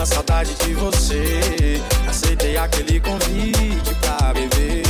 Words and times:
uma 0.00 0.06
saudade 0.06 0.54
de 0.54 0.72
você. 0.72 1.78
Aceitei 2.08 2.56
aquele 2.56 2.98
convite 3.00 3.94
pra 4.00 4.32
beber. 4.32 4.89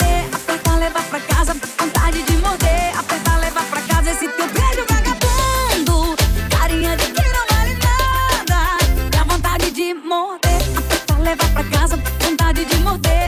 De 12.69 12.77
morder, 12.83 13.20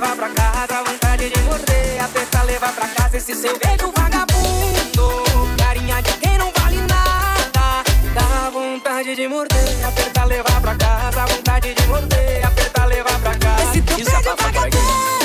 levar 0.00 0.14
pra 0.14 0.28
casa. 0.28 0.84
Vontade 0.84 1.28
de 1.28 1.40
morder, 1.42 2.04
apertar, 2.04 2.44
levar 2.44 2.72
pra 2.72 2.88
casa. 2.88 3.16
Esse 3.16 3.34
seu 3.34 3.58
beijo 3.58 3.92
vagabundo. 3.96 5.56
Carinha 5.58 6.00
de 6.02 6.12
quem 6.18 6.38
não 6.38 6.52
vale 6.56 6.80
nada. 6.82 7.82
Dá 8.14 8.50
vontade 8.50 9.16
de 9.16 9.26
morder, 9.26 9.84
apertar, 9.84 10.24
levar 10.26 10.60
pra 10.60 10.74
casa. 10.76 11.26
Vontade 11.26 11.74
de 11.74 11.86
morder, 11.88 12.46
apertar, 12.46 12.86
levar 12.86 13.18
pra 13.20 13.34
casa. 13.36 13.62
Esse 13.64 13.82
teu 13.82 13.96
beijo 13.96 14.36
vagabundo, 14.36 15.17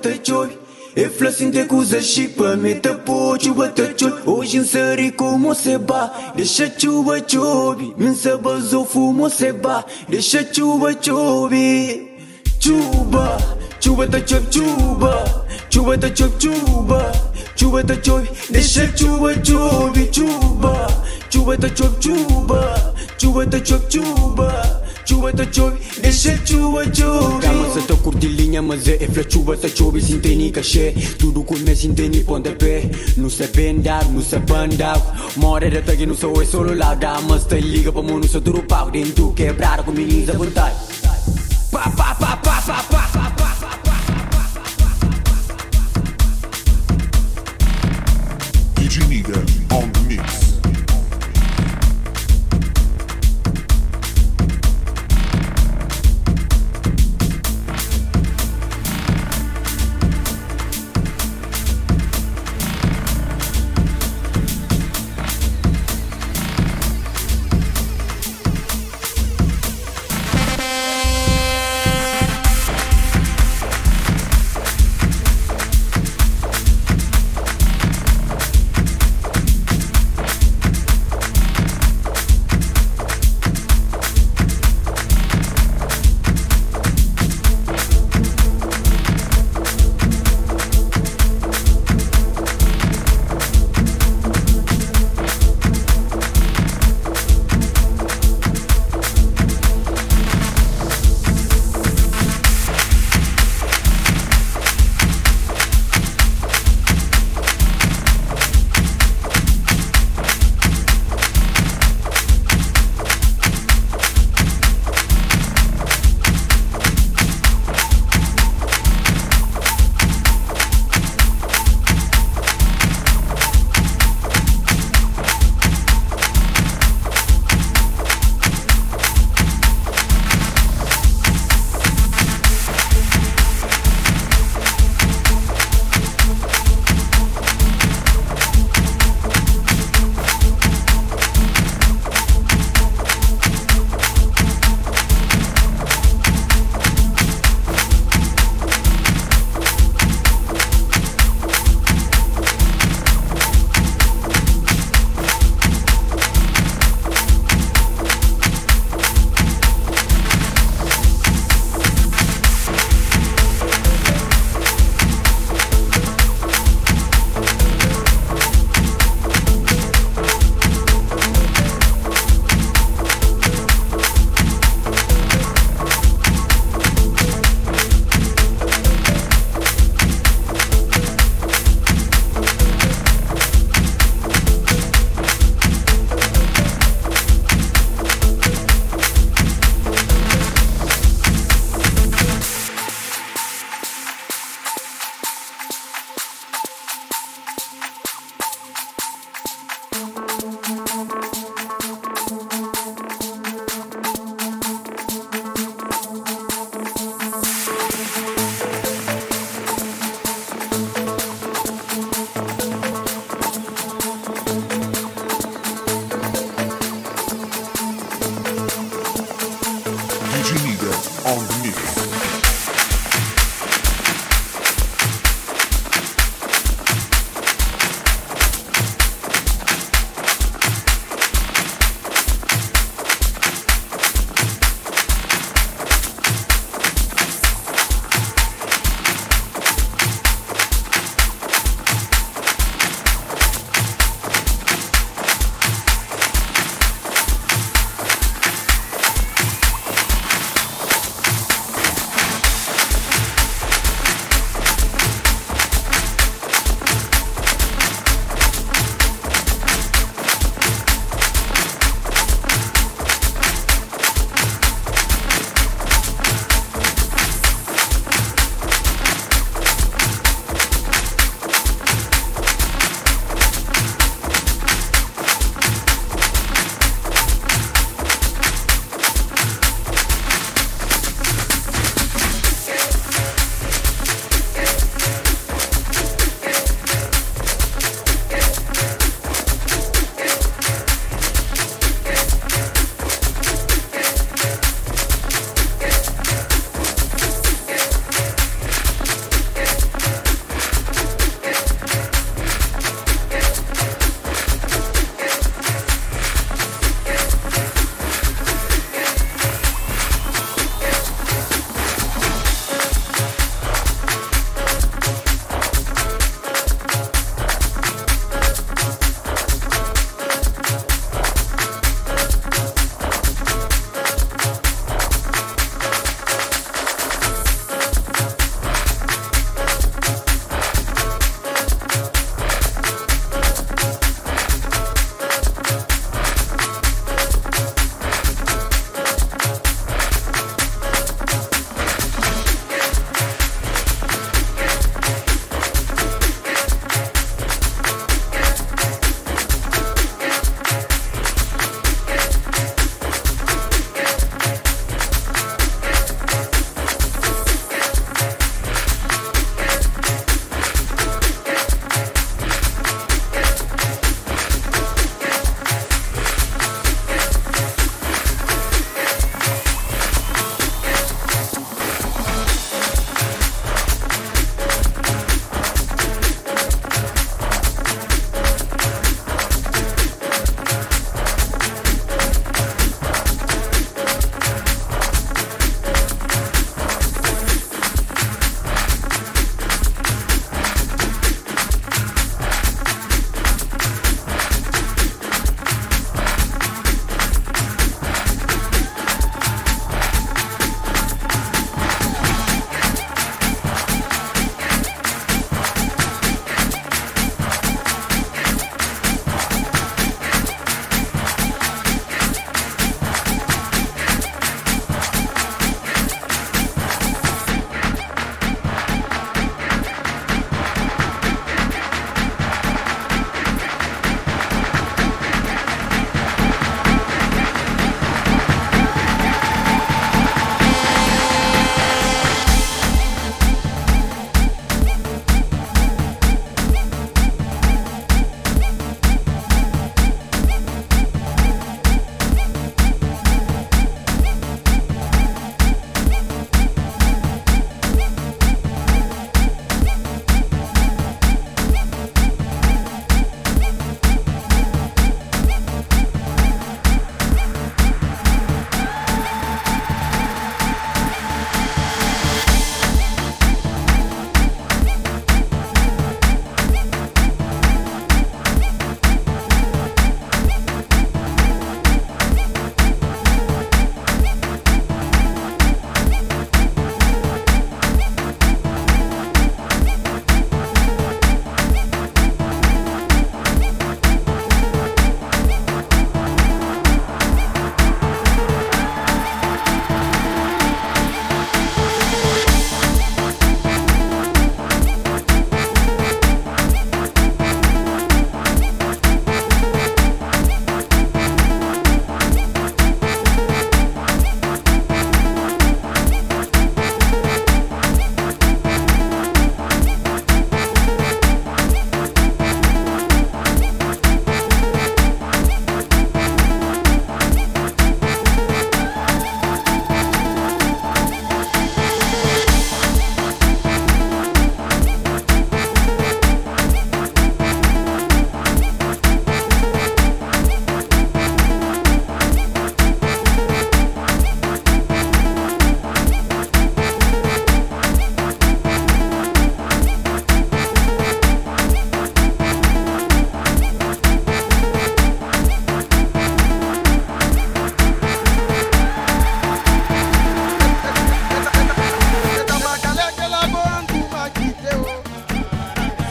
bătăciori 0.00 0.56
E 0.94 1.06
flăsind 1.06 1.52
de 1.52 1.66
cuză 1.66 1.98
și 1.98 2.20
pe 2.20 2.58
mi 2.62 2.74
te 2.74 2.88
poci 2.88 3.48
bătăciori 3.48 4.22
Oși 4.24 4.64
sări 4.64 5.12
cum 5.14 5.44
o 5.44 5.52
se 5.52 5.76
ba. 5.76 6.10
De 6.34 6.44
șăciu 6.44 7.00
băciobi 7.00 7.92
Min 7.96 8.14
să 8.14 8.38
băzo 8.40 8.84
fum 8.84 9.28
se 9.28 9.54
ba. 9.60 9.84
De 10.08 10.20
șăciu 10.20 10.76
băciobi 10.80 12.06
Ciuba, 12.58 13.36
ciuba 13.78 14.06
tăciob 14.06 14.48
ciuba 14.48 15.22
Ciuba 15.68 15.96
tăciob 15.96 16.30
ciuba 16.36 17.10
Ciuba 17.54 17.80
tăciob 17.80 18.22
De 18.50 18.60
șăciu 18.60 19.16
băciobi 19.20 20.10
ciuba 20.10 20.86
Ciuba 21.28 21.54
tăciob 21.54 21.98
ciuba 21.98 22.92
Ciuba 23.16 23.44
tăciob 23.44 23.80
ciuba 23.88 24.77
ciubătăciovi 25.08 25.76
Deșel 26.00 26.40
ciubătăciovi 26.44 27.44
Cheamă-se 27.44 27.80
tăcuri 27.86 28.18
din 28.18 28.34
linia 28.36 28.62
măze 28.62 28.96
E 29.00 29.06
flă 29.12 29.22
ciubătăciovi 29.22 30.04
sintenii 30.04 30.50
cășe 30.50 30.94
Tu 31.18 31.26
duc 31.26 31.50
un 31.50 31.58
mes 31.64 31.78
sintenii 31.78 32.20
ponde 32.20 32.48
pe 32.48 32.90
Nu 33.14 33.28
se 33.28 33.50
bendar, 33.54 34.06
nu 34.14 34.20
se 34.20 34.36
bandau 34.36 35.02
More 35.34 35.68
de 35.68 35.78
tăghi, 35.78 36.04
nu 36.04 36.14
se 36.14 36.26
oi 36.26 36.44
solo 36.44 36.72
la 36.72 36.96
Da, 36.98 37.20
mă 37.26 37.36
stă 37.36 37.54
ligă 37.54 37.90
pe 37.90 38.00
mânu 38.02 38.22
să 38.22 38.38
duru 38.38 38.60
pau 38.60 38.88
Din 38.90 39.06
tu 39.14 39.24
quebrară 39.36 39.82
cu 39.82 39.90
mini 39.90 40.24
zăvântai 40.24 40.72
Pa, 41.70 41.92
pa, 41.96 42.16
pa, 42.18 42.40
pa, 42.42 42.62
pa, 42.66 42.86
pa, 42.90 43.10
pa, 43.12 43.32
pa. 43.36 43.46
DJ 48.74 48.96
Nigga 49.08 49.57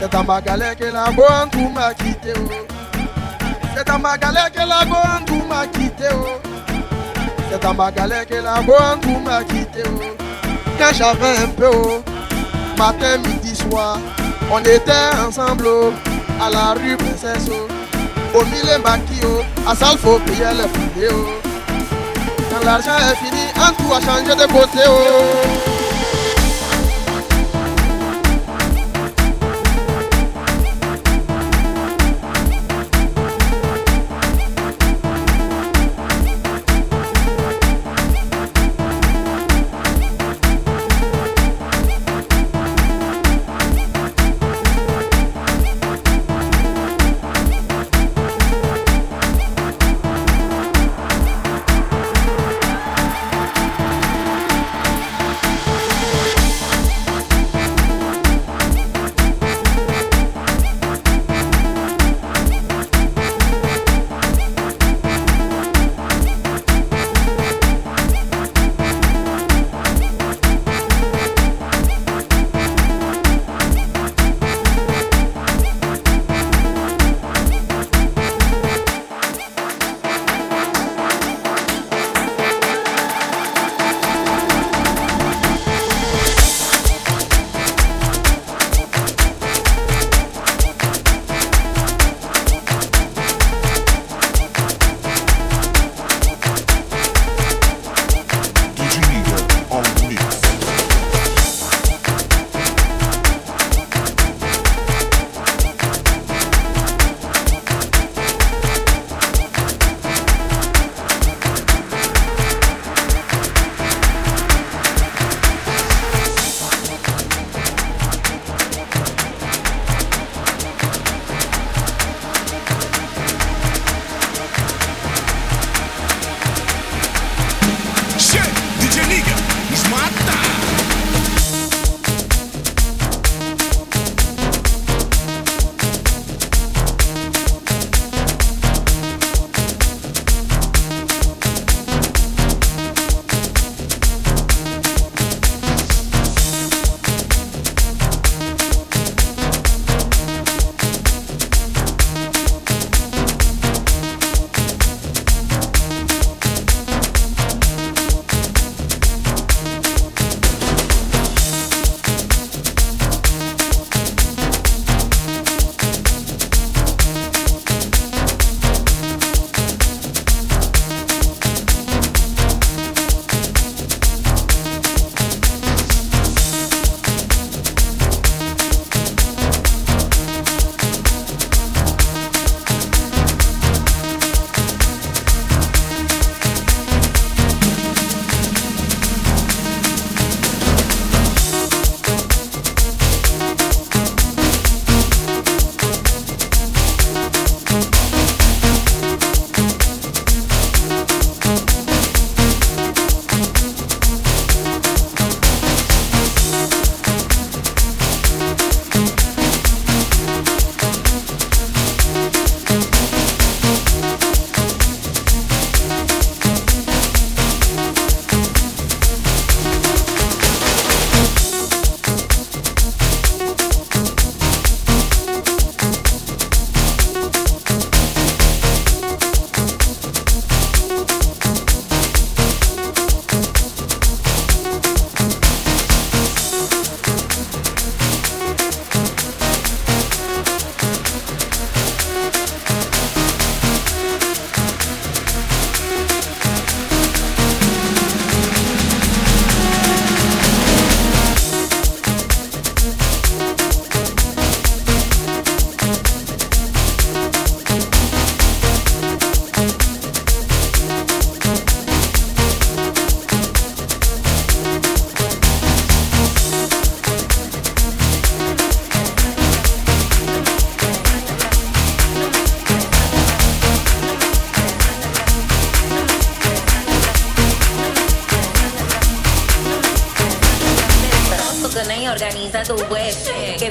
dans 0.05 0.23
ma 0.23 0.41
que 0.41 0.85
la 0.93 1.11
bonne 1.11 1.73
m'a 1.73 1.93
quitté 1.93 2.33
oh. 2.37 2.49
C'est 3.75 3.87
dans 3.87 3.99
ma 3.99 4.17
galère 4.17 4.51
que 4.51 4.59
la 4.59 4.85
bonne 4.85 5.25
tout 5.25 5.43
m'a 5.47 5.65
quitté 5.67 6.05
oh. 6.13 6.39
C'est 7.49 7.61
dans 7.61 7.73
ma 7.73 7.91
que 7.91 8.35
la 8.35 8.61
bonne 8.61 8.99
tout 9.01 9.19
m'a 9.25 9.43
quitté 9.43 9.83
oh. 9.87 10.03
Quand 10.77 10.93
j'avais 10.93 11.37
un 11.43 11.47
peu. 11.47 11.71
Matin, 12.77 13.17
midi, 13.17 13.55
soir 13.55 13.97
On 14.51 14.59
était 14.59 14.91
ensemble. 15.27 15.67
À 16.39 16.49
la 16.51 16.73
rue 16.73 16.95
Princesse. 16.95 17.49
Au 18.35 18.45
milieu 18.45 18.77
maquis 18.83 19.21
oh. 19.23 19.41
À 19.67 19.75
salle 19.75 19.97
faut 19.97 20.19
payer 20.19 20.45
les 20.53 21.07
oh. 21.09 21.27
Quand 22.51 22.63
l'argent 22.63 22.91
est 22.97 23.15
fini, 23.15 23.41
un 23.55 23.73
tout 23.73 23.93
a 23.93 23.99
changé 23.99 24.35
de 24.35 24.45
côté 24.51 25.76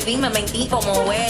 Jasmine 0.07 0.29
me 0.29 0.31
mentí 0.31 0.69
como, 0.69 1.03
güey, 1.03 1.26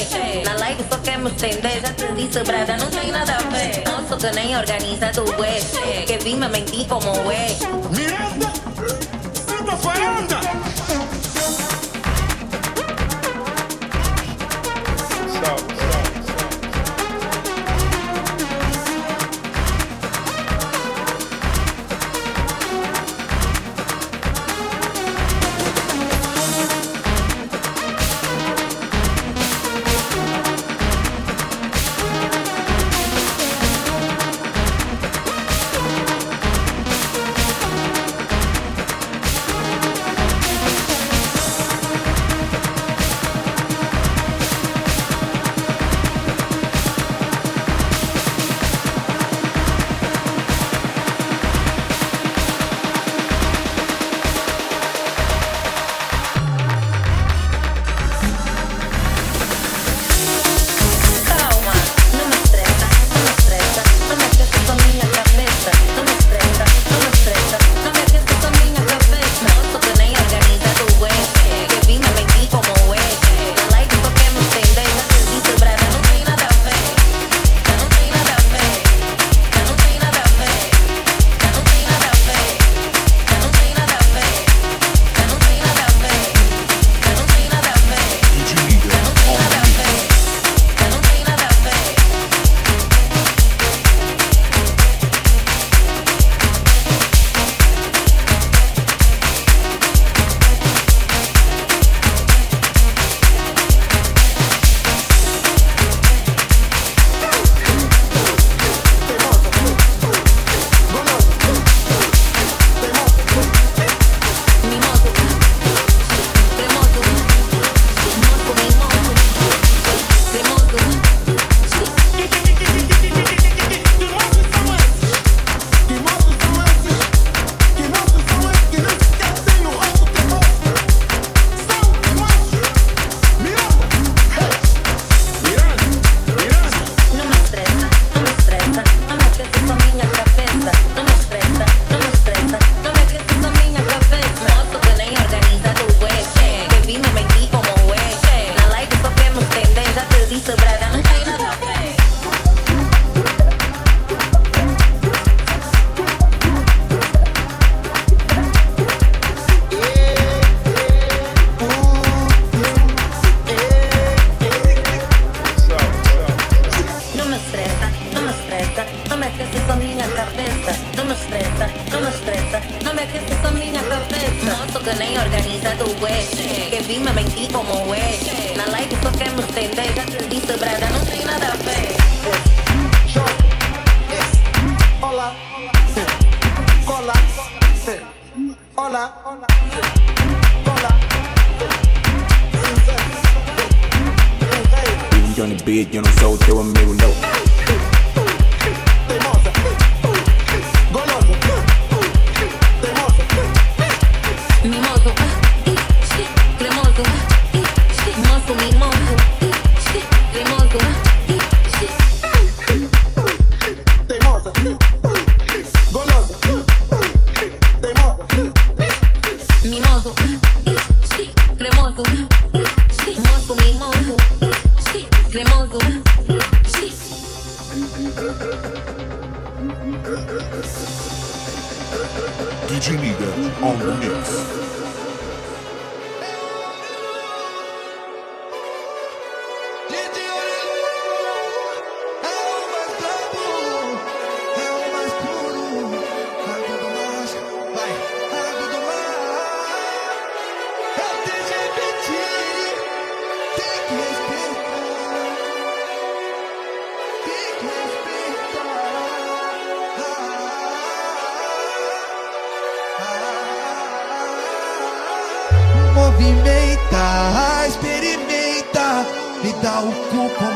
Vivo 195.66 195.80
on 195.80 195.82
the 195.82 195.84
beat, 195.84 195.94
eu 195.94 196.02
não 196.02 196.12
sou 196.20 196.34
o 196.34 196.38
teu 196.38 196.60
amigo, 196.60 196.94
não. 196.94 197.35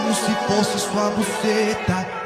Como 0.01 0.15
se 0.15 0.35
fosse 0.47 0.79
sua 0.79 1.11
buceta. 1.11 2.20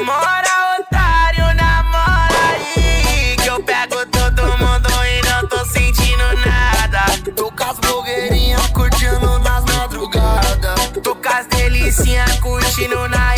Namora, 0.00 0.78
otário, 0.80 1.44
namora 1.54 2.34
aí. 2.54 3.36
Que 3.36 3.50
eu 3.50 3.62
pego 3.62 3.96
todo 4.06 4.42
mundo 4.56 4.88
e 5.04 5.20
não 5.28 5.46
tô 5.46 5.62
sentindo 5.66 6.24
nada. 6.46 7.04
Tô 7.36 7.52
com 7.52 7.64
as 7.64 7.78
blogueirinhas 7.78 8.66
curtindo 8.68 9.38
nas 9.40 9.62
madrugadas. 9.66 10.90
Tô 11.02 11.14
com 11.14 11.28
as 11.28 11.46
delicinhas 11.48 12.40
curtindo 12.40 13.08
na 13.10 13.29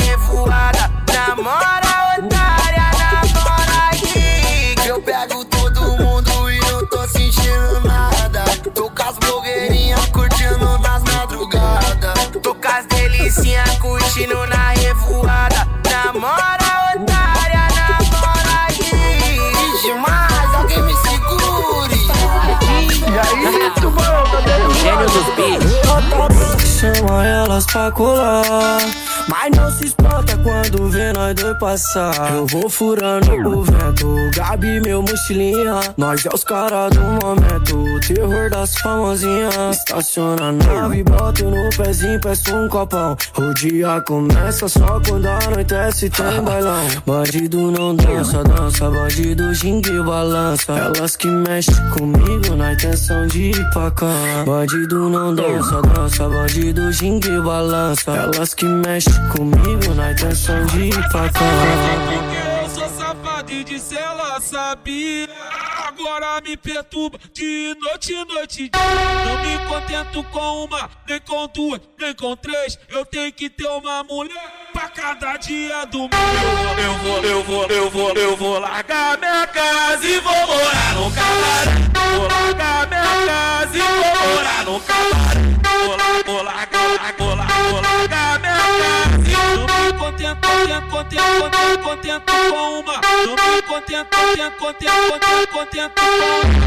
elas 27.52 27.66
pra 27.66 27.92
colar. 27.92 29.01
Mas 29.28 29.50
não 29.56 29.70
se 29.70 29.86
espanta 29.86 30.36
quando 30.38 30.88
vê 30.88 31.12
nós 31.12 31.34
dois 31.34 31.58
passar. 31.58 32.32
Eu 32.34 32.46
vou 32.46 32.68
furando 32.68 33.32
o 33.48 33.62
vento. 33.62 34.30
Gabi, 34.34 34.80
meu 34.80 35.02
mochilinha. 35.02 35.80
Nós 35.96 36.24
é 36.26 36.28
os 36.34 36.44
caras 36.44 36.90
do 36.90 37.00
momento. 37.00 38.00
Terror 38.06 38.50
das 38.50 38.76
famosinhas. 38.76 39.76
Estaciona 39.78 40.48
a 40.48 40.52
nave, 40.52 41.02
boto 41.04 41.44
no 41.44 41.70
pezinho, 41.76 42.20
peço 42.20 42.54
um 42.54 42.68
copão. 42.68 43.16
O 43.38 43.54
dia 43.54 44.00
começa 44.06 44.68
só 44.68 45.00
quando 45.06 45.26
anoitece 45.26 46.10
tem 46.10 46.42
bailão. 46.42 46.86
Bandido 47.06 47.70
não 47.70 47.94
dança, 47.94 48.42
dança. 48.44 48.90
Bandido 48.90 49.54
gingue 49.54 49.90
e 49.90 50.02
balança. 50.02 50.72
Elas 50.72 51.16
que 51.16 51.28
mexem 51.28 51.90
comigo 51.90 52.56
na 52.56 52.72
intenção 52.72 53.26
de 53.26 53.50
ir 53.50 53.70
pra 53.70 53.90
cama. 53.92 54.44
Bandido 54.44 55.08
não 55.08 55.34
dança, 55.34 55.80
dança. 55.82 56.28
Bandido 56.28 56.90
gingue 56.92 57.28
e 57.28 57.40
balança. 57.40 58.10
Elas 58.10 58.54
que 58.54 58.64
mexem 58.66 59.11
comigo 59.34 59.94
na 59.94 60.12
intenção 60.12 60.64
de 60.66 60.86
ir 60.86 61.08
pra 61.10 61.28
cama. 61.30 62.62
Eu 62.62 62.68
sou 62.68 62.88
safado 62.88 63.52
e 63.52 63.64
disse 63.64 63.96
ela 63.96 64.40
sabia. 64.40 65.28
Agora 65.86 66.40
me 66.40 66.56
perturba 66.56 67.18
de 67.32 67.76
noite 67.80 68.12
em 68.12 68.24
noite. 68.24 68.70
Não 69.24 69.38
me 69.44 69.58
contento 69.66 70.22
com 70.24 70.64
uma, 70.64 70.90
nem 71.08 71.20
com 71.20 71.46
duas, 71.48 71.80
nem 71.98 72.14
com 72.14 72.34
três. 72.36 72.78
Eu 72.88 73.04
tenho 73.04 73.32
que 73.32 73.50
ter 73.50 73.68
uma 73.68 74.02
mulher 74.02 74.70
pra 74.72 74.88
cada 74.88 75.36
dia 75.36 75.84
do 75.86 76.00
mês. 76.00 76.12
Eu 76.78 76.94
vou, 76.98 77.22
eu 77.22 77.44
vou, 77.44 77.66
eu 77.66 77.90
vou, 77.90 78.12
eu 78.14 78.36
vou 78.36 78.58
largar 78.58 79.18
minha 79.18 79.46
casa 79.46 80.06
e 80.06 80.18
vou 80.20 80.46
morar 80.46 80.94
no 80.94 81.10
cabaré. 81.10 81.92
Vou 82.16 82.28
largar 82.28 82.88
minha 82.88 83.26
casa 83.26 83.76
e 83.76 83.80
vou 83.80 84.34
morar 84.34 84.64
no 84.64 84.80
cabaré. 84.80 85.42
Vou 85.84 86.34
vou 86.34 86.42
largar, 86.42 87.14
vou 87.18 87.34
lá, 87.34 87.46
vou 87.46 87.80
largar 87.80 88.11
contento, 90.36 90.88
contento, 90.88 91.22
contento, 91.38 91.78
contento, 91.82 92.22
contento 92.22 92.50
com 92.50 92.80
uma. 92.80 93.00
Não 93.26 93.34
me 93.34 93.62
contento, 93.62 94.16
contento, 94.16 94.56
contento, 94.58 94.92
contento, 95.10 95.48
contento 95.52 96.00
com. 96.00 96.62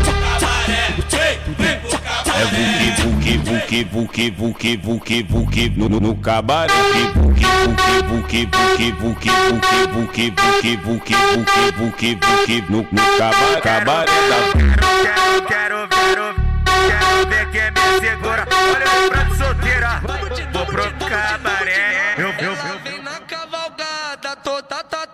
É 2.37 2.45
vuki, 2.45 3.37
vuki, 3.37 3.37
vuki, 3.37 3.83
vuki, 3.83 4.31
vuki, 4.31 4.77
vuki, 4.77 5.23
vuki 5.23 5.69
no, 5.77 5.89
no, 5.89 5.99
no 5.99 6.15
cabaré. 6.15 6.73
Vuki, 7.15 7.45
vuki, 7.45 8.03
buque, 8.03 8.45
buque, 8.45 8.91
buque, 8.91 9.31
buque, 9.87 10.31
buque, 10.31 10.77
buque, 10.77 11.15
buque, 11.37 11.71
buque, 11.77 12.15
buque, 12.15 12.63
no, 12.69 12.77
no 12.91 13.17
cabaré, 13.17 13.61
cabaré 13.61 14.11
da. 14.29 14.37
Quero, 15.01 15.41
quero, 15.47 15.87
quero, 15.89 16.35
quero 16.65 17.27
ver 17.29 17.45
quem 17.51 17.71
me 17.71 17.85
segura. 17.99 18.47
Olha 18.51 19.05
o 19.05 19.09
prato 19.09 19.35
solteira, 19.35 20.01
vou 20.51 20.65
pro 20.65 20.83
cabaré. 21.07 21.84
tato, 24.45 24.61
tata. 24.61 25.04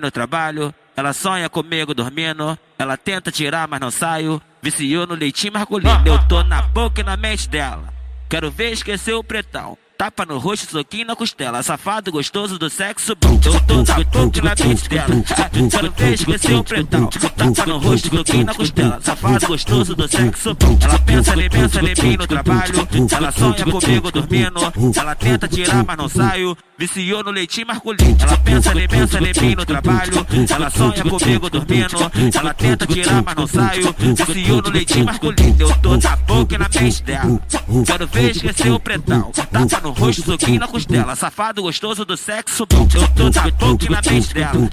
No 0.00 0.10
trabalho, 0.10 0.74
ela 0.96 1.12
sonha 1.12 1.48
comigo 1.48 1.94
dormindo, 1.94 2.58
ela 2.78 2.96
tenta 2.96 3.30
tirar, 3.30 3.68
mas 3.68 3.80
não 3.80 3.90
saio. 3.90 4.40
Viciou 4.62 5.06
no 5.06 5.14
leitinho 5.14 5.54
masculino, 5.54 6.02
eu 6.04 6.18
tô 6.26 6.42
na 6.44 6.60
boca 6.62 7.00
e 7.00 7.04
na 7.04 7.16
mente 7.16 7.48
dela. 7.48 7.92
Quero 8.28 8.50
ver 8.50 8.72
esquecer 8.72 9.14
o 9.14 9.24
pretão. 9.24 9.76
Tapa 10.00 10.24
no 10.24 10.38
rosto, 10.38 10.70
soquinho 10.70 11.04
na 11.04 11.14
costela. 11.14 11.62
Safado 11.62 12.10
gostoso 12.10 12.58
do 12.58 12.70
sexo 12.70 13.14
bom. 13.16 13.38
Eu 13.44 13.60
tô 14.06 14.38
e 14.38 14.40
na 14.40 14.54
mente 14.54 14.88
dela. 14.88 15.08
Quero 15.70 15.92
ver 15.92 16.14
esquecer 16.14 16.54
o 16.54 16.64
pretão. 16.64 17.06
Tapa 17.06 17.66
no 17.66 17.76
rosto, 17.76 18.08
soquinho 18.08 18.46
na 18.46 18.54
costela. 18.54 18.98
Safado 19.02 19.46
gostoso 19.46 19.94
do 19.94 20.08
sexo. 20.08 20.56
Ela 20.82 20.98
pensa 21.00 21.34
em 21.34 21.50
pensa 21.50 21.80
em 21.80 22.08
mim 22.08 22.16
no 22.16 22.26
trabalho. 22.26 22.88
Ela 23.14 23.30
sonha 23.30 23.64
comigo 23.66 24.10
dormindo. 24.10 24.60
Ela 24.96 25.14
tenta 25.14 25.46
tirar, 25.46 25.84
mas 25.84 25.96
não 25.98 26.08
saio. 26.08 26.56
Viciou 26.80 27.22
no 27.22 27.30
leitinho 27.30 27.66
masculino. 27.66 28.16
Ela 28.18 28.38
pensa 28.38 28.72
em 28.72 28.88
pensa 28.88 29.18
em 29.18 29.48
mim 29.48 29.54
no 29.54 29.66
trabalho. 29.66 30.26
Ela 30.48 30.70
sonha 30.70 31.04
comigo 31.04 31.50
dormindo. 31.50 32.10
Ela 32.34 32.54
tenta 32.54 32.86
tirar, 32.86 33.22
mas 33.22 33.34
não 33.36 33.46
saio. 33.46 33.94
Viciou 33.98 34.62
no 34.62 34.70
leitinho 34.70 35.04
masculino. 35.04 35.56
Eu 35.58 35.76
tô 35.76 35.98
na 35.98 36.16
boca 36.16 36.54
e 36.54 36.58
na 36.58 36.70
mente 36.74 37.02
dela. 37.02 37.38
Quero 37.84 38.06
ver 38.06 38.30
esquecer 38.30 38.72
o 38.72 38.80
pretão. 38.80 39.30
Tapa 39.30 39.80
no 39.82 39.90
rosto, 39.90 40.22
soquinho 40.22 40.58
na 40.58 40.68
costela. 40.68 41.14
Safado 41.14 41.60
gostoso 41.60 42.02
do 42.06 42.16
sexo. 42.16 42.66
Eu 42.94 43.08
tô 43.08 43.24
na 43.24 43.50
boca 43.50 43.84
e 43.84 43.88
na 43.90 44.00
mente 44.00 44.32
dela. 44.32 44.70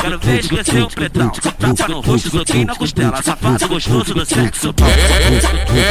Quero 0.00 0.18
ver 0.18 0.40
esquecer 0.40 0.82
o 0.82 0.88
pretão. 0.88 1.28
Tapa 1.28 1.88
no 1.88 2.00
rosto, 2.00 2.30
soquinho 2.30 2.66
na 2.68 2.74
costela. 2.74 3.22
Safado 3.22 3.68
gostoso 3.68 4.14
do 4.14 4.24
sexo. 4.24 4.74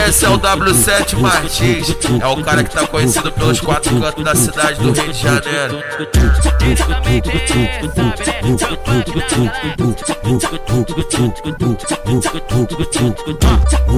Esse 0.08 0.26
é 0.26 0.30
o 0.30 0.40
W7 0.40 1.20
Martins, 1.20 1.96
é 2.20 2.28
o 2.28 2.44
cara 2.44 2.64
que 2.64 2.72
tá 2.72 2.88
conhecido 2.88 3.32
pelos 3.32 3.62
quatro 3.62 4.00
cantos 4.02 4.24
da 4.24 4.34
cidade 4.34 4.82
do 4.82 4.92
Rio 4.92 5.14
de 5.14 5.20
Janeiro. 5.20 5.59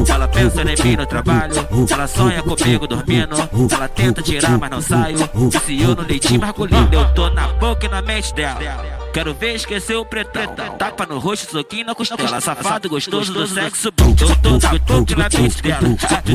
Ela 0.09 0.27
pensa 0.27 0.61
em 0.61 0.83
mim 0.83 0.95
no 0.97 1.05
trabalho, 1.05 1.53
ela 1.91 2.07
sonha 2.07 2.41
comigo 2.43 2.87
dormindo, 2.87 3.35
ela 3.71 3.87
tenta 3.87 4.21
tirar, 4.21 4.57
mas 4.57 4.69
não 4.69 4.81
saio. 4.81 5.17
Viciou 5.33 5.95
no 5.95 6.03
leitinho 6.03 6.39
masculino, 6.39 6.89
eu 6.91 7.13
tô 7.13 7.29
na 7.29 7.47
boca 7.47 7.85
e 7.85 7.89
na 7.89 8.01
mente 8.01 8.33
dela. 8.33 9.00
Quero 9.13 9.33
ver 9.33 9.55
esquecer 9.55 9.95
o 9.95 10.05
pretão. 10.05 10.55
Tapa 10.77 11.05
no 11.05 11.19
rosto, 11.19 11.51
soquinho 11.51 11.85
na 11.85 11.93
costela. 11.93 12.39
Safado 12.39 12.89
gostoso 12.89 13.33
do 13.33 13.45
sexo 13.45 13.91
bom. 13.91 14.15
Eu 14.19 14.35
tô 14.37 14.51
na 14.51 14.79
boca 14.79 15.13
e 15.13 15.15
na 15.15 15.41
mente 15.41 15.61
dela. 15.61 15.81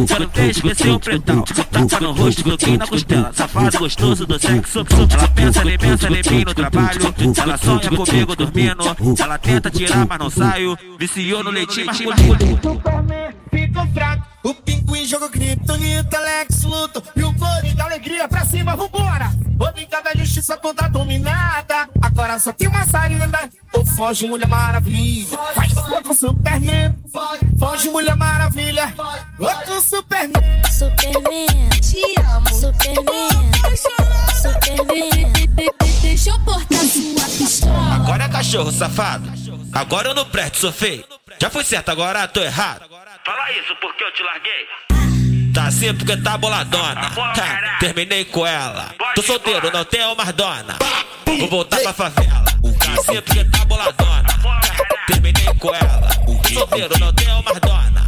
Quero 0.07 0.29
ver 0.29 0.51
esquecer 0.51 0.91
o 0.91 1.01
pretão. 1.01 1.43
Tapa 1.43 2.01
no 2.01 2.13
rosto, 2.13 2.49
soquinho 2.49 2.79
na 2.79 2.87
costela. 2.87 3.33
Safado 3.33 3.79
gostoso 3.79 4.27
do 4.27 4.39
sexo 4.39 4.85
bom. 4.85 5.09
Ela 5.11 5.29
pensa 5.29 5.65
em 5.65 5.79
pensa 5.79 6.09
em 6.09 6.37
mim 6.37 6.45
no 6.45 6.55
trabalho. 6.55 7.15
Ela 7.43 7.57
sonha 7.57 7.91
comigo 7.91 8.37
dormindo. 8.37 8.85
Ela 9.19 9.39
tenta 9.39 9.71
tirar, 9.71 10.07
mas 10.07 10.19
não 10.19 10.29
saio. 10.31 10.79
Viciou 10.99 11.43
no 11.43 11.51
leitinho 11.51 11.87
masculino. 11.87 12.61
Fico 13.51 13.87
fraco. 13.95 14.27
O 14.45 14.55
pinguim 14.55 15.05
joga 15.07 15.29
criptonita, 15.29 16.21
Lex 16.21 16.63
luto. 16.63 17.03
E 17.17 17.23
o 17.25 17.35
da 17.75 17.85
alegria 17.85 18.29
pra 18.29 18.45
cima, 18.45 18.77
vambora. 18.77 19.33
Rodrigo 19.59 19.91
da 19.91 20.13
justiça 20.15 20.57
toda 20.57 20.89
dominada. 20.89 21.89
Agora 22.01 22.39
só 22.39 22.53
tem 22.53 22.66
uma 22.69 22.85
saída. 22.85 23.51
Ou 23.73 23.85
foge, 23.85 24.27
mulher 24.27 24.49
maravilha. 24.49 25.39
Vai, 25.55 25.69
outro 25.95 26.15
Superman. 26.15 26.97
Foge, 27.59 27.89
mulher 27.91 28.17
maravilha. 28.17 28.95
Outro 29.39 29.81
Superman. 29.81 30.63
Superman, 30.71 31.69
te 31.81 32.03
amo. 32.21 32.49
Superman, 32.49 33.53
Superman. 34.43 35.33
Deixa 36.03 36.31
eu 36.31 36.41
portar 36.41 36.79
sua 36.79 37.25
pistola. 37.39 37.95
Agora 37.95 38.25
é 38.25 38.29
cachorro 38.29 38.73
safado. 38.73 39.31
Agora 39.73 40.09
eu 40.09 40.15
não 40.15 40.25
presto, 40.25 40.59
sou 40.59 40.73
feio. 40.73 41.05
Já 41.39 41.51
foi 41.51 41.65
certo, 41.65 41.91
agora 41.91 42.27
tô 42.29 42.41
errado. 42.41 42.83
Fala 43.25 43.51
isso 43.53 43.75
porque 43.81 44.03
eu 44.05 44.13
te 44.13 44.23
larguei. 44.23 45.53
Tá 45.53 45.65
assim 45.67 45.93
porque 45.95 46.17
tá 46.17 46.39
boladona. 46.39 47.13
Ha, 47.17 47.79
terminei 47.81 48.25
com 48.25 48.47
ela. 48.47 48.95
Tô 49.15 49.23
solteiro, 49.23 49.71
não 49.73 49.85
tenho 49.85 50.15
mais 50.15 50.33
dona. 50.33 50.77
Vou 51.27 51.49
voltar 51.49 51.81
pra 51.81 51.93
favela. 51.93 52.46
O 52.67 52.79
cacete 52.79 53.39
é 53.39 53.45
tá 53.45 53.65
boladona. 53.65 54.27
Terminei 55.07 55.55
com 55.59 55.75
ela. 55.75 56.11
Solteiro 56.53 56.99
não 56.99 57.13
tem 57.13 57.29
uma 57.29 57.61
dona. 57.61 58.07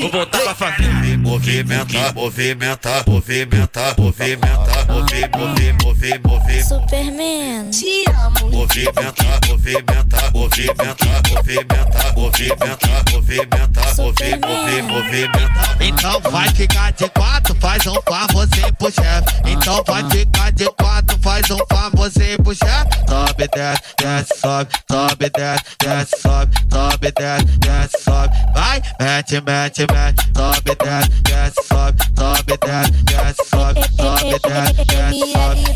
Vou 0.00 0.10
voltar 0.10 0.40
pra 0.40 0.54
favela. 0.54 1.18
Movimentar, 1.18 2.14
movimentar, 2.14 3.04
movimentar, 3.06 3.94
movimentar 3.98 4.69
movi, 4.90 5.28
movi, 5.36 5.72
movi, 5.84 6.20
movi. 6.24 6.62
Superman, 6.62 7.70
te 7.70 8.04
amo. 8.10 8.50
Movimenta, 8.50 9.24
movimenta, 9.48 10.30
movimenta, 10.34 11.22
movimenta, 11.22 12.12
movimenta, 12.16 12.88
movimenta, 13.12 13.82
movi, 13.96 14.30
movi, 14.40 14.82
movimenta. 14.82 15.76
Então 15.80 16.20
vai 16.30 16.48
ficar 16.50 16.92
de 16.92 17.08
quatro, 17.10 17.54
faz 17.60 17.86
um 17.86 17.94
famosinho 18.02 18.72
pro 18.74 18.90
chefe. 18.90 19.24
Então 19.46 19.82
vai 19.86 20.08
ficar 20.10 20.52
de 20.52 20.66
quatro, 20.72 21.18
faz 21.22 21.50
um 21.50 21.58
famosinho 21.70 22.42
pro 22.42 22.54
chefe. 22.54 22.90
Sobe, 23.08 23.48
desce, 23.54 23.82
desce, 23.98 24.34
sobe, 24.40 24.70
sobe, 24.90 25.30
desce, 25.30 25.64
desce, 25.78 26.16
sobe, 26.20 26.56
sobe, 26.70 27.12
desce, 27.12 27.44
desce, 27.58 28.02
sobe. 28.04 28.30
Vai, 28.54 28.82
mete, 29.00 29.40
mete, 29.40 29.86
mete, 29.92 30.22
sobe, 30.36 30.76
desce, 30.76 31.08
desce, 31.22 31.62
sobe, 31.68 32.04
sobe, 32.16 32.58
desce, 32.58 32.90
desce, 33.04 33.44
sobe, 33.50 33.80
sobe, 33.96 34.38
desce, 34.48 34.79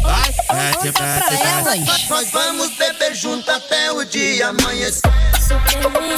Vai, 0.03 0.35
mete, 0.55 0.85
mete, 0.85 1.79
mete. 1.79 2.09
Nós 2.09 2.31
vamos 2.31 2.71
beber 2.77 3.15
junto 3.15 3.51
até 3.51 3.93
o 3.93 4.05
dia 4.05 4.49
amanhecer. 4.49 5.03
Superman, 5.41 6.17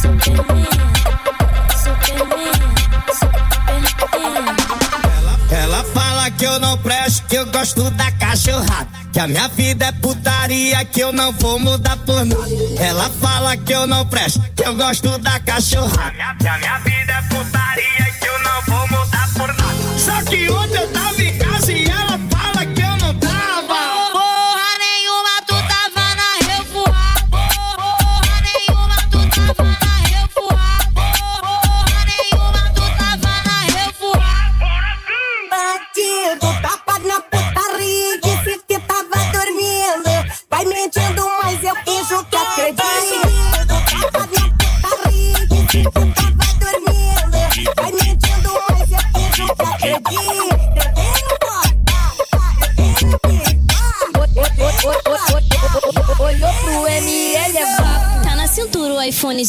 Superman, 0.00 0.66
Superman. 1.82 2.66
Ela 5.50 5.84
fala 5.84 6.30
que 6.30 6.44
eu 6.46 6.58
não 6.58 6.78
presto, 6.78 7.26
que 7.26 7.36
eu 7.36 7.46
gosto 7.46 7.90
da 7.90 8.10
cachorrada. 8.12 8.88
Que 9.12 9.20
a 9.20 9.26
minha 9.26 9.48
vida 9.48 9.86
é 9.86 9.92
putaria, 9.92 10.84
que 10.84 11.00
eu 11.00 11.12
não 11.12 11.32
vou 11.32 11.58
mudar 11.58 11.96
por 11.98 12.24
nada. 12.24 12.46
Ela 12.78 13.10
fala 13.20 13.56
que 13.56 13.72
eu 13.72 13.86
não 13.86 14.06
presto, 14.06 14.40
que 14.54 14.64
eu 14.64 14.74
gosto 14.74 15.18
da 15.18 15.38
cachorrada. 15.40 16.12
Que 16.38 16.48
a 16.48 16.58
minha 16.58 16.78
vida 16.78 17.12
é 17.12 17.22
putaria, 17.22 18.12
que 18.20 18.26
eu 18.28 18.38
não 18.42 18.62
vou 18.62 18.88
mudar 18.88 19.28
por 19.34 19.48
nada. 19.48 19.98
Só 19.98 20.22
que 20.22 20.50
ontem 20.50 20.78
eu 20.78 20.92
tava 20.92 21.06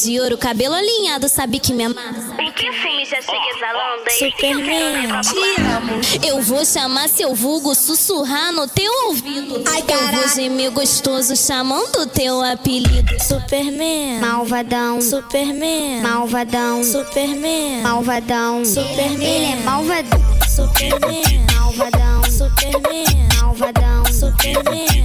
de 0.08 0.22
ouro, 0.22 0.38
cabelo 0.38 0.74
alinhado, 0.74 1.28
sabe 1.28 1.60
que 1.60 1.74
me 1.74 1.84
amassa. 1.84 2.34
Em 2.40 2.50
que 2.54 2.72
filme 2.72 3.04
já 3.04 3.22
chega 3.22 3.46
exalando, 3.56 4.10
hein? 4.10 4.32
Superman, 4.32 5.22
te 5.22 5.62
amo. 5.62 6.26
Eu 6.26 6.42
vou 6.42 6.66
chamar 6.66 7.10
seu 7.10 7.36
vulgo, 7.36 7.76
sussurrar 7.76 8.54
no 8.54 8.70
teu 8.70 8.90
ouvido. 9.08 9.56
Eu 9.56 10.12
vou 10.12 10.28
gemer 10.30 10.72
gostoso, 10.72 11.36
chamando 11.36 12.08
teu 12.08 12.42
apelido. 12.42 13.22
Superman, 13.22 14.22
Malvadão, 14.22 15.02
Superman, 15.02 16.02
malvadão, 16.02 16.84
Superman, 16.86 17.82
malvadão, 17.82 18.64
Superman. 18.64 19.28
Ele 19.28 19.52
é 19.52 19.56
malvadão, 19.58 20.20
Superman, 20.48 21.46
malvadão, 21.54 22.24
Superman, 22.32 23.28
malvadão, 23.42 24.06
Superman, 24.06 24.97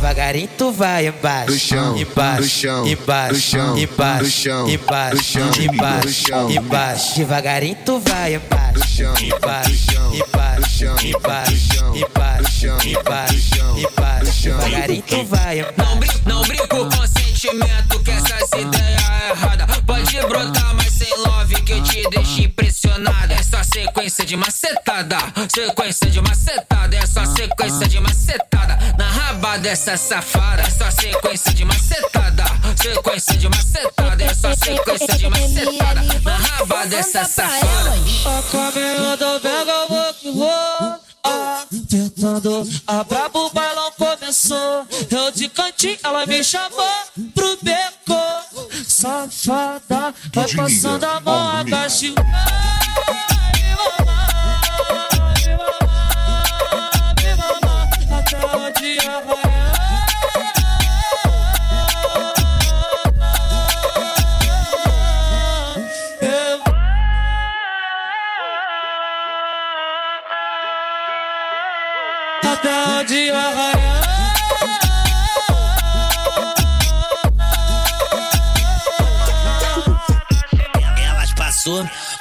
devagarinho 0.00 0.48
tu 0.56 0.72
vai 0.72 1.06
embaixo, 1.08 1.52
Do 1.52 1.58
chão, 1.58 1.96
embaixo, 1.96 2.42
do 2.42 2.48
chão, 2.48 2.86
embaixo, 2.88 3.34
do 3.34 3.40
chão, 3.40 3.78
embaixo, 3.78 4.24
do 4.24 4.32
chão, 4.32 4.68
embaixo, 4.70 5.16
do 5.16 5.22
chão, 5.22 5.50
embaixo, 5.60 6.06
do 6.06 6.12
chão. 6.12 6.50
embaixo. 6.50 7.14
Devagarinho 7.16 7.76
tu 7.84 8.00
vai 8.00 8.34
embaixo, 8.34 8.72
Do 8.72 8.86
chão, 8.86 9.14
embaixo, 9.20 9.70
do 9.70 9.76
chão, 9.76 10.14
embaixo, 10.14 10.60
do 10.62 10.68
chão, 10.68 11.04
embaixo, 11.04 11.52
do 11.52 11.58
chão, 11.60 11.96
embaixo, 11.96 12.42
do 12.42 12.48
chão, 12.48 12.78
embaixo, 12.86 13.34
do 13.34 13.40
chão, 13.40 13.78
embaixo. 13.78 14.24
do 14.24 14.32
chão. 14.32 14.58
Devagarinho 14.58 15.02
tu 15.02 15.24
vai 15.26 15.56
Não, 15.76 15.94
embaixo. 15.94 15.98
brin 15.98 16.10
não 16.26 16.42
brinco 16.42 16.66
com 16.68 17.06
sentimento, 17.06 18.00
que 18.02 18.10
essas 18.10 18.48
ideias 18.58 19.02
erradas. 19.30 19.76
Pode 19.86 20.16
brotar, 20.22 20.74
mas 20.76 20.92
sem 20.94 21.14
love 21.18 21.54
que 21.62 21.72
eu 21.72 21.82
te 21.82 22.08
deixo 22.08 22.40
impressionada. 22.40 23.34
É 23.34 23.42
só 23.42 23.62
sequência 23.62 24.24
de 24.24 24.36
macetada, 24.36 25.18
sequência 25.54 26.08
de 26.10 26.20
macetada, 26.22 26.96
é 26.96 27.06
só 27.06 27.24
sequência 27.26 27.86
de 27.86 28.00
macetada. 28.00 28.78
Raba 29.50 29.62
dessa 29.62 29.96
safada, 29.96 30.62
é 30.62 30.70
só 30.70 30.88
sequência 30.92 31.52
de 31.52 31.64
macetada, 31.64 32.44
sequência 32.80 33.36
de 33.36 33.48
macetada, 33.48 34.22
é 34.22 34.32
só 34.32 34.54
sequência 34.54 35.18
de 35.18 35.28
macetada. 35.28 36.02
Na 36.22 36.36
raba 36.36 36.86
dessa 36.86 37.24
safada. 37.24 37.94
A 38.26 38.42
caminhada 38.52 39.40
pega 39.40 39.86
vou. 40.32 41.00
Ah, 41.24 41.66
tentando 41.88 42.62
a 42.86 43.02
brabo 43.02 43.46
o 43.46 43.50
bailão 43.50 43.90
começou. 43.98 44.86
Eu 45.10 45.32
de 45.32 45.48
cantinho, 45.48 45.98
ela 46.04 46.24
me 46.26 46.44
chamou 46.44 46.88
pro 47.34 47.58
beco. 47.60 48.84
Safada, 48.86 50.14
vai 50.32 50.54
passando 50.54 51.04
a 51.04 51.20
mão, 51.20 51.60
on 51.60 52.89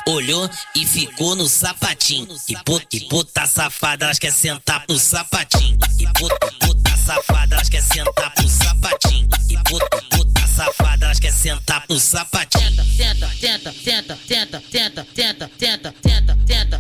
olhou 0.10 0.50
e 0.76 0.86
ficou 0.86 1.36
no 1.36 1.48
sapatinho. 1.48 2.28
E 2.48 2.56
puta, 2.64 2.86
e 2.92 3.02
puta 3.02 3.46
safada, 3.46 4.06
elas 4.06 4.20
quer 4.20 4.32
sentar 4.32 4.86
pro 4.86 4.98
sapatinho. 5.00 5.78
E 6.00 6.06
puta, 6.20 6.38
e 6.48 6.66
puta 6.66 6.98
safada, 6.98 7.56
elas 7.56 7.70
quer 7.70 7.84
sentar 7.84 8.34
pro 8.34 8.48
sapatinho. 8.48 9.28
E 9.50 9.58
puta, 9.70 9.98
e 9.98 10.02
puta 10.16 10.48
safada, 10.48 11.06
elas 11.06 11.20
quer 11.20 11.34
sentar 11.34 11.86
pro 11.88 12.00
sapatinho. 12.00 12.70
Tenta, 12.98 13.30
tenta, 13.40 13.74
tenta, 13.84 14.18
tenta, 14.28 14.62
tenta, 14.70 15.08
tenta, 15.16 15.50
tenta, 15.58 15.96
tenta, 16.02 16.40
tenta, 16.46 16.80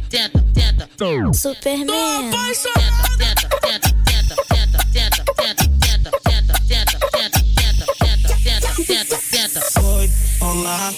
tenta, 0.54 0.88
tenta. 0.98 1.34
Superman. 1.34 2.32
Tenta, 2.32 2.74
tenta, 3.18 3.50
tenta, 3.58 3.90
tenta, 3.90 4.36
tenta, 4.46 4.84
tenta, 4.84 4.84
tenta, 4.86 5.32
tenta, 5.36 5.72
tenta, 5.80 6.12
tenta, 6.20 6.60
tenta, 6.68 7.00
tenta, 7.10 7.96
tenta, 7.96 8.36
tenta, 8.44 8.76
tenta, 8.86 9.18
tenta. 9.32 9.82
Oi, 9.82 10.12
olá, 10.42 10.94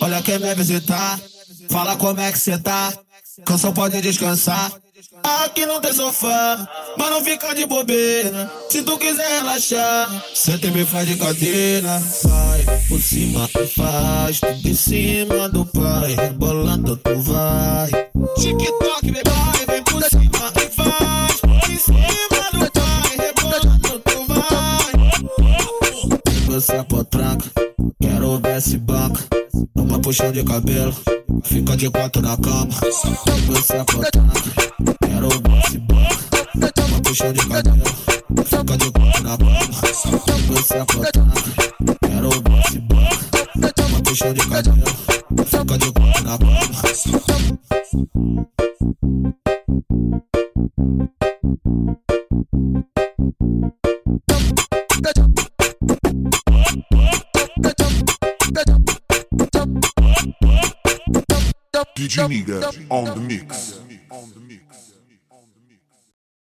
olha 0.00 0.22
quem 0.22 0.38
vem 0.38 0.54
visitar. 0.54 1.20
Fala 1.70 1.96
como 1.96 2.20
é 2.20 2.32
que 2.32 2.38
cê 2.38 2.58
tá. 2.58 2.92
Canção 3.44 3.72
pode 3.72 4.00
descansar. 4.00 4.72
Aqui 5.22 5.66
não 5.66 5.80
tem 5.80 5.92
sofá, 5.92 6.68
mas 6.96 7.10
não 7.10 7.22
fica 7.24 7.54
de 7.54 7.66
bobeira. 7.66 8.50
Se 8.70 8.82
tu 8.82 8.96
quiser 8.98 9.28
relaxar, 9.40 10.24
senta 10.34 10.66
e 10.66 10.70
me 10.70 10.84
faz 10.84 11.06
de 11.06 11.16
cadeira. 11.16 12.00
Vai 12.24 12.64
por 12.88 13.00
cima 13.00 13.48
tu 13.52 13.66
faz, 13.68 14.40
em 14.64 14.74
cima 14.74 15.48
do 15.48 15.66
pai. 15.66 16.14
Rebolando 16.14 16.96
tu 16.96 17.18
vai. 17.20 17.90
TikTok, 18.38 19.10
bebê, 19.10 19.30
vem 19.68 19.82
por 19.82 20.02
cima 20.04 20.52
e 20.56 20.70
faz. 20.70 21.42
Em 21.70 21.78
cima 21.78 22.50
do 22.52 22.70
pai, 22.72 23.16
rebolando 23.18 23.98
tu 24.00 24.26
vai. 24.28 24.92
Você 26.46 26.72
é 26.72 26.82
potranca, 26.84 27.50
quero 28.00 28.38
ver 28.38 28.60
se 28.60 28.78
banca. 28.78 29.22
Uma 29.74 29.98
puxão 29.98 30.32
de 30.32 30.42
cabelo, 30.44 30.94
fica 31.44 31.76
de 31.76 31.90
quatro 31.90 32.22
na 32.22 32.36
cama. 32.36 32.68
Você 32.80 33.08
é 33.76 33.84
quero 35.00 35.28
ver 35.28 35.62
se 35.70 35.78
banca. 35.78 36.16
Uma 36.88 37.00
puxão 37.02 37.32
de 37.32 37.46
cabelo, 37.48 37.82
fica 38.44 38.76
de 38.76 38.90
quatro 38.90 39.22
na 39.22 39.36
cama. 39.36 39.56
Você 40.48 40.74
é 40.74 40.84
quero 42.00 42.30
ver 42.30 42.62
se 42.70 42.78
banca. 42.80 43.16
Uma 43.88 44.02
puxão 44.02 44.32
de 44.32 44.48
cabelo, 44.48 44.82
fica 45.46 45.78
de 45.78 45.92
quatro 45.92 46.24
na 46.24 46.38
cama. 46.38 46.56
DJ 61.84 62.26
Nigga 62.26 62.86
on 62.90 63.04
the 63.04 63.16
mix. 63.16 63.80